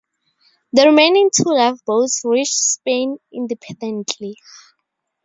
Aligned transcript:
The 0.73 0.87
remaining 0.87 1.29
two 1.31 1.43
lifeboats 1.51 2.21
reached 2.25 2.51
Spain 2.55 3.19
independently. 3.31 4.35